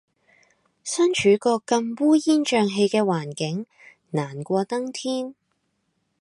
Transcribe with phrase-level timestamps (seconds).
[0.83, 3.67] 身處個咁烏煙瘴氣嘅環境，
[4.09, 5.35] 難過登天